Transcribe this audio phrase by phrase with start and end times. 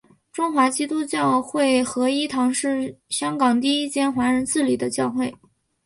[0.31, 5.31] 中华基督教会合一堂是香港第一间华人自理的教会。